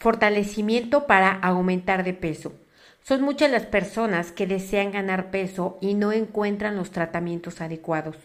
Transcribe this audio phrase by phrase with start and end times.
[0.00, 2.54] Fortalecimiento para aumentar de peso.
[3.02, 8.16] Son muchas las personas que desean ganar peso y no encuentran los tratamientos adecuados.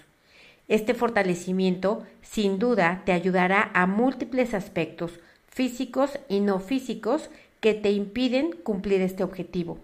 [0.70, 5.20] Este fortalecimiento sin duda te ayudará a múltiples aspectos
[5.50, 7.30] físicos y no físicos
[7.60, 9.78] que te impiden cumplir este objetivo,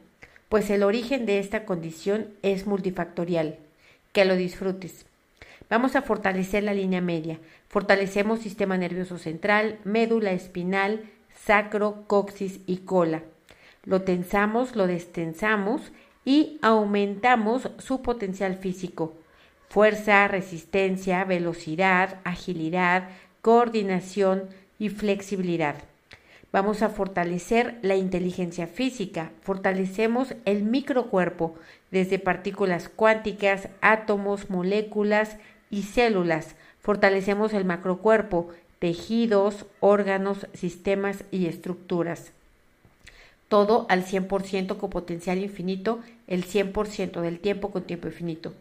[0.48, 3.58] pues el origen de esta condición es multifactorial.
[4.14, 5.06] Que lo disfrutes.
[5.70, 7.40] Vamos a fortalecer la línea media.
[7.68, 11.02] Fortalecemos sistema nervioso central, médula espinal,
[11.46, 13.24] sacro, coxis y cola.
[13.84, 15.92] Lo tensamos, lo destensamos
[16.24, 19.14] y aumentamos su potencial físico.
[19.70, 23.10] Fuerza, resistencia, velocidad, agilidad,
[23.42, 25.76] coordinación y flexibilidad.
[26.52, 29.32] Vamos a fortalecer la inteligencia física.
[29.42, 31.56] Fortalecemos el microcuerpo
[31.92, 35.38] desde partículas cuánticas, átomos, moléculas
[35.70, 36.56] y células.
[36.82, 38.50] Fortalecemos el macrocuerpo,
[38.82, 42.32] tejidos, órganos, sistemas y estructuras.
[43.48, 48.56] Todo al 100% con potencial infinito, el 100% del tiempo con tiempo infinito.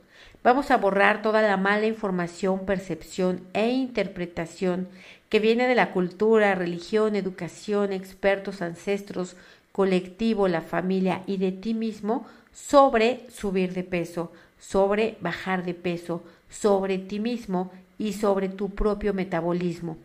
[0.45, 4.89] Vamos a borrar toda la mala información, percepción e interpretación
[5.31, 9.37] que viene de la cultura, religión, educación, expertos, ancestros,
[9.73, 16.23] colectivo, la familia y de ti mismo sobre subir de peso, sobre bajar de peso,
[16.51, 19.97] sobre ti mismo y sobre tu propio metabolismo.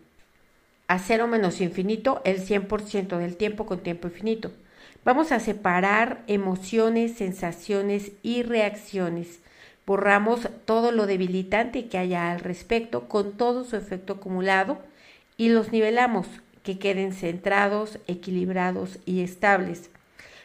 [0.87, 4.51] A cero menos infinito el 100% del tiempo con tiempo infinito.
[5.03, 9.39] Vamos a separar emociones, sensaciones y reacciones.
[9.87, 14.79] Borramos todo lo debilitante que haya al respecto con todo su efecto acumulado
[15.37, 16.27] y los nivelamos,
[16.61, 19.89] que queden centrados, equilibrados y estables.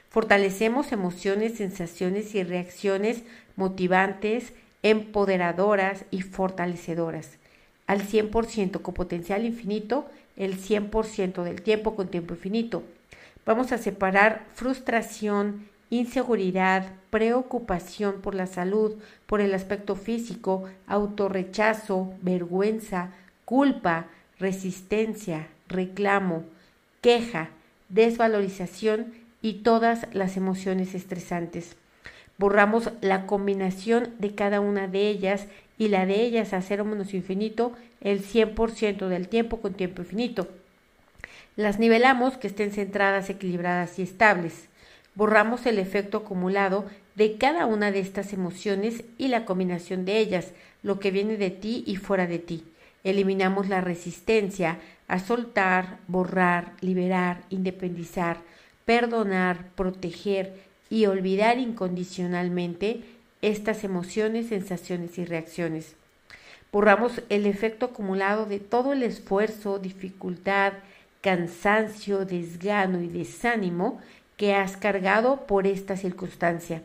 [0.09, 3.25] Fortalecemos emociones, sensaciones y reacciones
[3.57, 7.39] motivantes, empoderadoras y fortalecedoras.
[7.87, 10.09] Al 100% con potencial infinito,
[10.41, 12.83] el 100% del tiempo con tiempo infinito.
[13.45, 18.95] Vamos a separar frustración, inseguridad, preocupación por la salud,
[19.27, 23.13] por el aspecto físico, autorrechazo, vergüenza,
[23.45, 24.07] culpa,
[24.39, 26.45] resistencia, reclamo,
[27.03, 27.51] queja,
[27.91, 31.77] desvalorización y todas las emociones estresantes.
[32.39, 35.47] Borramos la combinación de cada una de ellas
[35.81, 40.47] y la de ellas a cero menos infinito el 100% del tiempo con tiempo infinito.
[41.57, 44.69] Las nivelamos que estén centradas, equilibradas y estables.
[45.15, 50.53] Borramos el efecto acumulado de cada una de estas emociones y la combinación de ellas,
[50.83, 52.63] lo que viene de ti y fuera de ti.
[53.03, 58.37] Eliminamos la resistencia a soltar, borrar, liberar, independizar,
[58.85, 60.57] perdonar, proteger
[60.91, 63.01] y olvidar incondicionalmente
[63.43, 65.95] estas emociones, sensaciones y reacciones.
[66.73, 70.75] Borramos el efecto acumulado de todo el esfuerzo, dificultad,
[71.21, 74.01] cansancio, desgano y desánimo
[74.37, 76.83] que has cargado por esta circunstancia.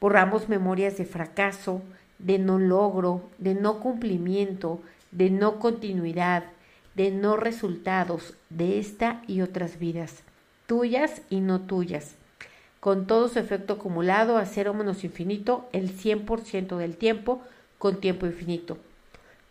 [0.00, 1.82] Borramos memorias de fracaso,
[2.18, 6.44] de no logro, de no cumplimiento, de no continuidad,
[6.94, 10.22] de no resultados de esta y otras vidas,
[10.66, 12.14] tuyas y no tuyas,
[12.80, 17.42] con todo su efecto acumulado a cero menos infinito el 100% del tiempo
[17.78, 18.78] con tiempo infinito.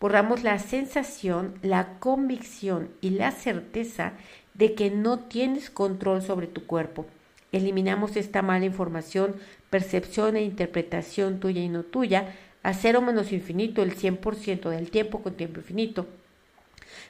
[0.00, 4.12] Borramos la sensación, la convicción y la certeza
[4.54, 7.06] de que no tienes control sobre tu cuerpo.
[7.50, 9.34] Eliminamos esta mala información,
[9.70, 15.22] percepción e interpretación tuya y no tuya a cero menos infinito el 100% del tiempo
[15.22, 16.06] con tiempo infinito.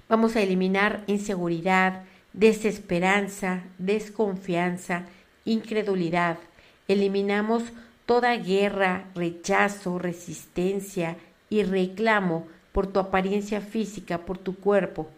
[0.09, 5.07] Vamos a eliminar inseguridad, desesperanza, desconfianza,
[5.49, 6.39] incredulidad.
[6.87, 7.65] Eliminamos
[8.07, 11.17] toda guerra, rechazo, resistencia
[11.51, 15.09] y reclamo por tu apariencia física, por tu cuerpo.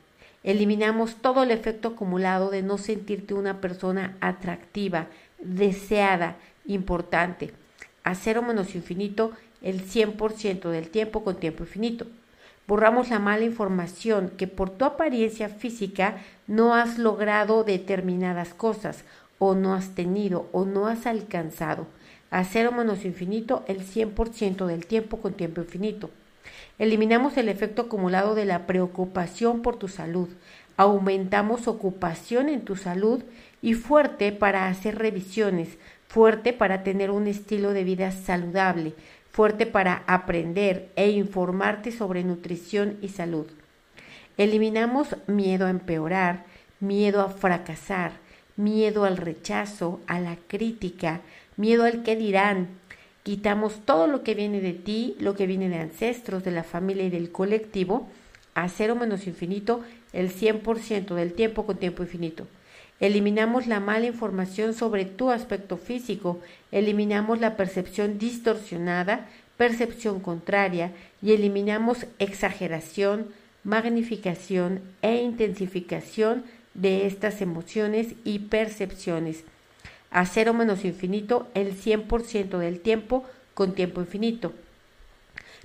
[0.42, 5.08] Eliminamos todo el efecto acumulado de no sentirte una persona atractiva,
[5.38, 6.36] deseada,
[6.66, 7.52] importante.
[8.04, 9.32] A cero menos infinito
[9.62, 12.06] el 100% del tiempo con tiempo infinito.
[12.66, 19.04] Borramos la mala información que por tu apariencia física no has logrado determinadas cosas
[19.40, 21.88] o no has tenido o no has alcanzado.
[22.30, 26.10] A cero menos infinito el 100% del tiempo con tiempo infinito.
[26.78, 30.28] Eliminamos el efecto acumulado de la preocupación por tu salud.
[30.76, 33.24] Aumentamos ocupación en tu salud
[33.60, 38.94] y fuerte para hacer revisiones, fuerte para tener un estilo de vida saludable,
[39.30, 43.46] fuerte para aprender e informarte sobre nutrición y salud.
[44.36, 46.44] Eliminamos miedo a empeorar,
[46.78, 48.12] miedo a fracasar,
[48.60, 51.22] miedo al rechazo, a la crítica,
[51.56, 52.68] miedo al que dirán.
[53.22, 57.04] Quitamos todo lo que viene de ti, lo que viene de ancestros, de la familia
[57.04, 58.08] y del colectivo,
[58.54, 62.46] a cero menos infinito, el 100% del tiempo con tiempo infinito.
[62.98, 66.40] Eliminamos la mala información sobre tu aspecto físico,
[66.70, 69.26] eliminamos la percepción distorsionada,
[69.56, 70.92] percepción contraria
[71.22, 73.28] y eliminamos exageración,
[73.64, 76.44] magnificación e intensificación
[76.80, 79.44] de estas emociones y percepciones.
[80.10, 83.24] A cero menos infinito el 100% del tiempo
[83.54, 84.52] con tiempo infinito.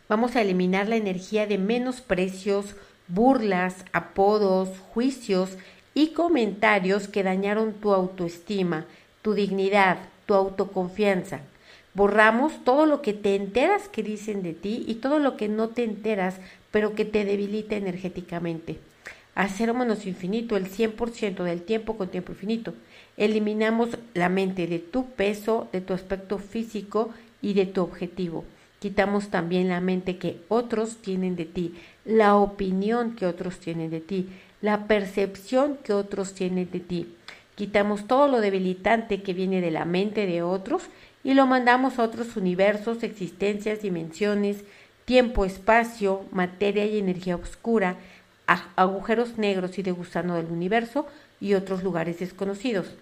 [0.08, 2.76] Vamos a eliminar la energía de menosprecios,
[3.08, 5.52] burlas, apodos, juicios
[5.94, 8.86] y comentarios que dañaron tu autoestima,
[9.22, 11.40] tu dignidad, tu autoconfianza.
[11.94, 15.70] Borramos todo lo que te enteras que dicen de ti y todo lo que no
[15.70, 16.36] te enteras,
[16.70, 18.78] pero que te debilita energéticamente.
[19.36, 22.74] A menos infinito, el 100% del tiempo con tiempo infinito.
[23.18, 27.10] Eliminamos la mente de tu peso, de tu aspecto físico
[27.42, 28.46] y de tu objetivo.
[28.80, 31.74] Quitamos también la mente que otros tienen de ti,
[32.06, 34.30] la opinión que otros tienen de ti,
[34.62, 37.14] la percepción que otros tienen de ti.
[37.56, 40.84] Quitamos todo lo debilitante que viene de la mente de otros
[41.26, 44.64] y lo mandamos a otros universos, existencias, dimensiones,
[45.06, 47.98] tiempo, espacio, materia y energía oscura,
[48.48, 51.08] agujeros negros y de gusano del universo
[51.40, 52.96] y otros lugares desconocidos.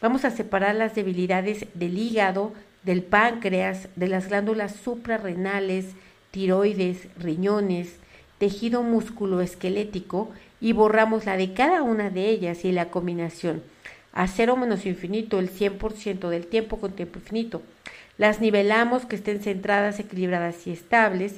[0.00, 2.52] Vamos a separar las debilidades del hígado,
[2.82, 5.86] del páncreas, de las glándulas suprarrenales,
[6.30, 7.96] tiroides, riñones,
[8.38, 10.30] tejido musculoesquelético
[10.60, 13.62] y borramos la de cada una de ellas y la combinación
[14.16, 17.60] a cero menos infinito el 100% del tiempo con tiempo infinito.
[18.16, 21.34] Las nivelamos que estén centradas, equilibradas y estables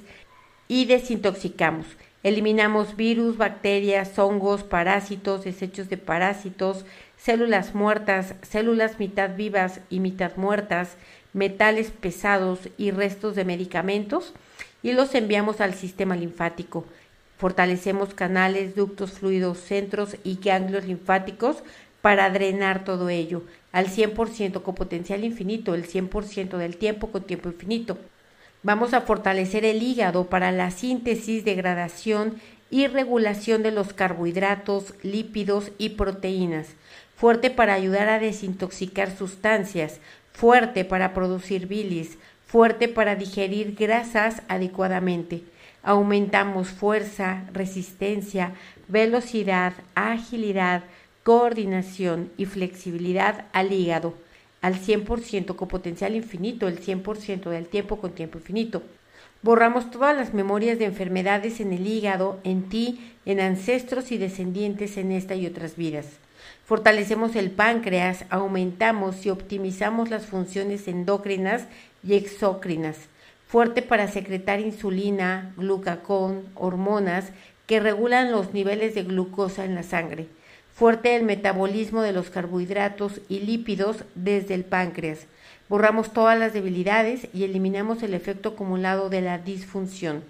[0.69, 1.87] y desintoxicamos.
[2.25, 6.85] Eliminamos virus, bacterias, hongos, parásitos, desechos de parásitos,
[7.17, 10.97] células muertas, células mitad vivas y mitad muertas,
[11.33, 14.35] metales pesados y restos de medicamentos
[14.83, 16.85] y los enviamos al sistema linfático.
[17.37, 21.63] Fortalecemos canales, ductos, fluidos, centros y ganglios linfáticos
[22.01, 27.49] para drenar todo ello al 100% con potencial infinito, el 100% del tiempo con tiempo
[27.49, 27.97] infinito.
[28.65, 32.41] Vamos a fortalecer el hígado para la síntesis, degradación
[32.71, 36.67] y regulación de los carbohidratos, lípidos y proteínas.
[37.17, 40.01] Fuerte para ayudar a desintoxicar sustancias,
[40.33, 45.45] fuerte para producir bilis, fuerte para digerir grasas adecuadamente.
[45.85, 48.55] Aumentamos fuerza, resistencia,
[48.89, 50.83] velocidad, agilidad,
[51.23, 54.15] coordinación y flexibilidad al hígado,
[54.61, 58.83] al 100% con potencial infinito, el 100% del tiempo con tiempo infinito.
[59.43, 64.97] Borramos todas las memorias de enfermedades en el hígado, en ti, en ancestros y descendientes
[64.97, 66.07] en esta y otras vidas.
[66.65, 71.67] Fortalecemos el páncreas, aumentamos y optimizamos las funciones endócrinas
[72.03, 72.97] y exócrinas,
[73.47, 77.31] fuerte para secretar insulina, glucagón, hormonas
[77.67, 80.27] que regulan los niveles de glucosa en la sangre
[80.79, 85.27] fuerte el metabolismo de los carbohidratos y lípidos desde el páncreas.
[85.69, 90.23] Borramos todas las debilidades y eliminamos el efecto acumulado de la disfunción.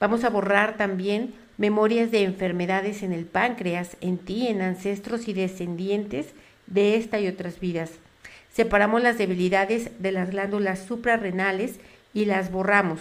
[0.00, 5.32] Vamos a borrar también memorias de enfermedades en el páncreas, en ti, en ancestros y
[5.32, 6.26] descendientes
[6.66, 7.92] de esta y otras vidas.
[8.52, 11.78] Separamos las debilidades de las glándulas suprarrenales
[12.12, 12.98] y las borramos,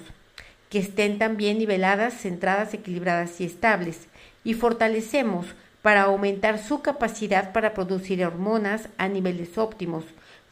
[0.69, 4.07] que estén también niveladas, centradas, equilibradas y estables.
[4.43, 5.47] Y fortalecemos
[5.81, 10.03] para aumentar su capacidad para producir hormonas a niveles óptimos.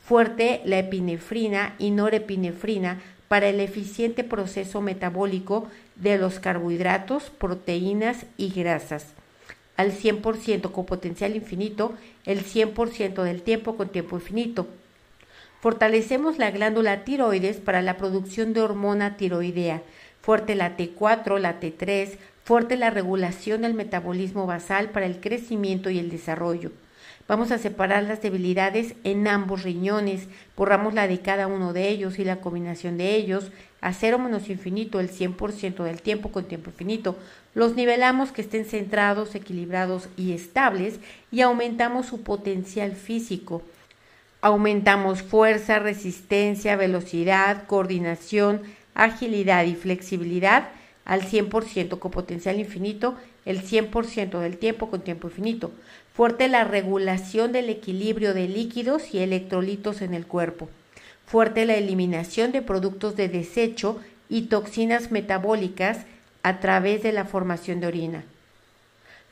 [0.03, 8.49] Fuerte la epinefrina y norepinefrina para el eficiente proceso metabólico de los carbohidratos, proteínas y
[8.51, 9.07] grasas.
[9.77, 11.93] Al 100% con potencial infinito,
[12.25, 14.67] el 100% del tiempo con tiempo infinito.
[15.59, 19.81] Fortalecemos la glándula tiroides para la producción de hormona tiroidea.
[20.21, 25.97] Fuerte la T4, la T3, fuerte la regulación del metabolismo basal para el crecimiento y
[25.97, 26.71] el desarrollo.
[27.27, 32.19] Vamos a separar las debilidades en ambos riñones, borramos la de cada uno de ellos
[32.19, 36.69] y la combinación de ellos a cero menos infinito el 100% del tiempo con tiempo
[36.69, 37.17] infinito.
[37.55, 40.99] Los nivelamos que estén centrados, equilibrados y estables
[41.31, 43.63] y aumentamos su potencial físico.
[44.41, 48.61] Aumentamos fuerza, resistencia, velocidad, coordinación,
[48.93, 50.69] agilidad y flexibilidad
[51.05, 55.71] al 100% con potencial infinito, el 100% del tiempo con tiempo infinito.
[56.13, 60.67] Fuerte la regulación del equilibrio de líquidos y electrolitos en el cuerpo.
[61.27, 65.99] Fuerte la eliminación de productos de desecho y toxinas metabólicas
[66.41, 68.23] a través de la formación de orina.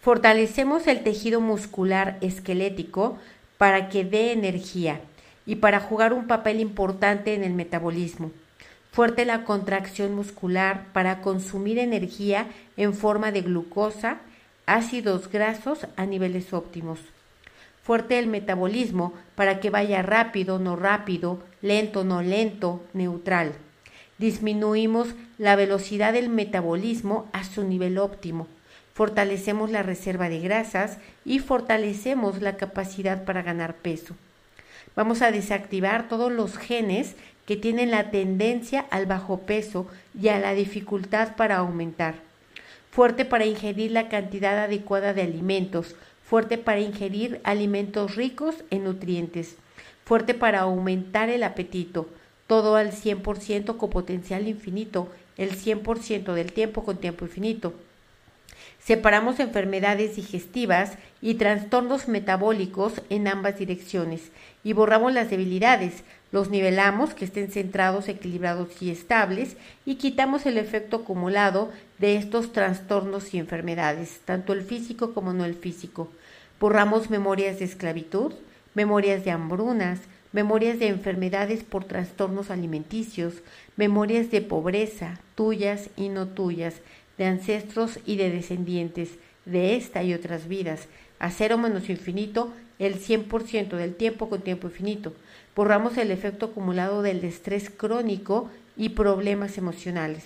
[0.01, 3.17] Fortalecemos el tejido muscular esquelético
[3.57, 4.99] para que dé energía
[5.45, 8.31] y para jugar un papel importante en el metabolismo
[8.93, 12.47] fuerte la contracción muscular para consumir energía
[12.77, 14.19] en forma de glucosa,
[14.67, 16.99] ácidos grasos a niveles óptimos.
[17.81, 23.53] Fuerte el metabolismo para que vaya rápido, no rápido, lento, no lento, neutral.
[24.19, 28.47] Disminuimos la velocidad del metabolismo a su nivel óptimo.
[28.93, 34.15] Fortalecemos la reserva de grasas y fortalecemos la capacidad para ganar peso.
[34.95, 39.87] Vamos a desactivar todos los genes que tienen la tendencia al bajo peso
[40.19, 42.15] y a la dificultad para aumentar.
[42.91, 45.95] Fuerte para ingerir la cantidad adecuada de alimentos.
[46.23, 49.55] Fuerte para ingerir alimentos ricos en nutrientes.
[50.05, 52.07] Fuerte para aumentar el apetito.
[52.47, 55.09] Todo al 100% con potencial infinito.
[55.37, 57.73] El 100% del tiempo con tiempo infinito.
[58.85, 67.13] Separamos enfermedades digestivas y trastornos metabólicos en ambas direcciones y borramos las debilidades, los nivelamos
[67.13, 73.37] que estén centrados, equilibrados y estables y quitamos el efecto acumulado de estos trastornos y
[73.37, 76.09] enfermedades, tanto el físico como no el físico.
[76.59, 78.33] Borramos memorias de esclavitud,
[78.73, 80.01] memorias de hambrunas,
[80.33, 83.35] memorias de enfermedades por trastornos alimenticios,
[83.77, 86.81] memorias de pobreza, tuyas y no tuyas,
[87.17, 89.09] de ancestros y de descendientes,
[89.45, 90.87] de esta y otras vidas,
[91.19, 95.13] a cero menos infinito el 100% del tiempo con tiempo infinito.
[95.55, 100.23] Borramos el efecto acumulado del estrés crónico y problemas emocionales.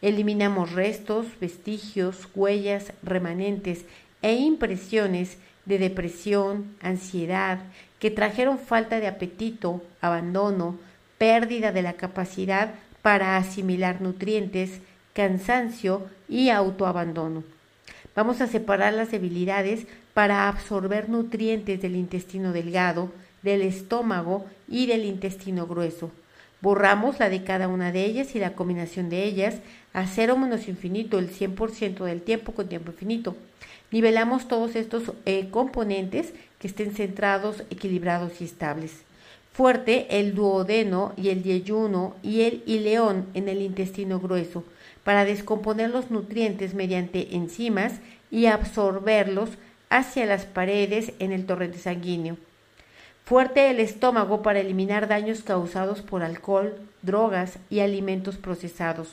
[0.00, 3.84] Eliminamos restos, vestigios, huellas, remanentes
[4.22, 7.58] e impresiones de depresión, ansiedad,
[7.98, 10.78] que trajeron falta de apetito, abandono,
[11.18, 14.80] pérdida de la capacidad para asimilar nutrientes,
[15.18, 17.42] cansancio y autoabandono.
[18.14, 23.10] Vamos a separar las debilidades para absorber nutrientes del intestino delgado,
[23.42, 26.12] del estómago y del intestino grueso.
[26.60, 29.56] Borramos la de cada una de ellas y la combinación de ellas
[29.92, 33.34] a cero menos infinito el 100% del tiempo con tiempo infinito.
[33.90, 38.92] Nivelamos todos estos eh, componentes que estén centrados, equilibrados y estables.
[39.52, 44.62] Fuerte el duodeno y el yeyuno y el ileón en el intestino grueso
[45.08, 47.94] para descomponer los nutrientes mediante enzimas
[48.30, 49.48] y absorberlos
[49.88, 52.36] hacia las paredes en el torrente sanguíneo.
[53.24, 59.08] Fuerte el estómago para eliminar daños causados por alcohol, drogas y alimentos procesados.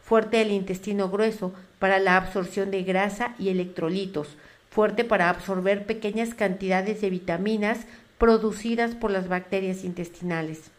[0.00, 4.36] Fuerte el intestino grueso para la absorción de grasa y electrolitos.
[4.70, 7.80] Fuerte para absorber pequeñas cantidades de vitaminas
[8.16, 10.70] producidas por las bacterias intestinales.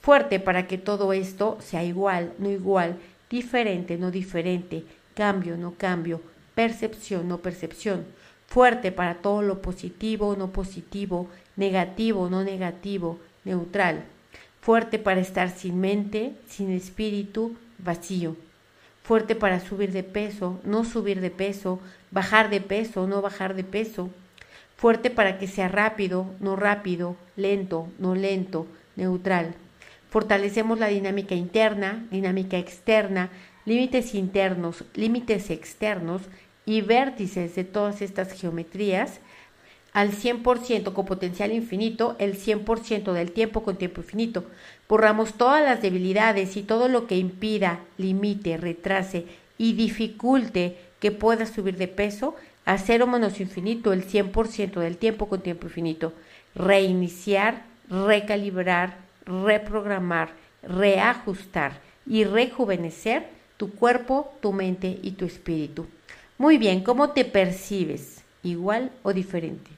[0.00, 2.96] Fuerte para que todo esto sea igual, no igual,
[3.30, 4.84] diferente, no diferente,
[5.14, 6.20] cambio, no cambio,
[6.54, 8.04] percepción, no percepción,
[8.46, 14.04] fuerte para todo lo positivo, no positivo, negativo, no negativo, neutral,
[14.60, 18.36] fuerte para estar sin mente, sin espíritu, vacío,
[19.02, 21.78] fuerte para subir de peso, no subir de peso,
[22.10, 24.10] bajar de peso, no bajar de peso,
[24.76, 29.54] fuerte para que sea rápido, no rápido, lento, no lento, neutral.
[30.10, 33.30] Fortalecemos la dinámica interna, dinámica externa,
[33.64, 36.22] límites internos, límites externos
[36.66, 39.20] y vértices de todas estas geometrías
[39.92, 44.44] al 100% con potencial infinito, el 100% del tiempo con tiempo infinito.
[44.88, 49.26] Borramos todas las debilidades y todo lo que impida, limite, retrase
[49.58, 55.28] y dificulte que pueda subir de peso a cero menos infinito, el 100% del tiempo
[55.28, 56.12] con tiempo infinito.
[56.54, 60.30] Reiniciar, recalibrar, reprogramar,
[60.62, 65.86] reajustar y rejuvenecer tu cuerpo, tu mente y tu espíritu.
[66.38, 68.22] Muy bien, ¿cómo te percibes?
[68.42, 69.70] ¿Igual o diferente?